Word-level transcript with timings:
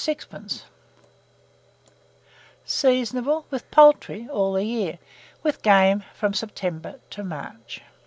Seasonable, 2.67 3.45
with 3.51 3.69
poultry, 3.69 4.27
all 4.31 4.53
the 4.53 4.63
year; 4.65 4.97
with 5.43 5.61
game, 5.61 6.03
from 6.15 6.33
September 6.33 6.99
to 7.11 7.23
March. 7.23 7.83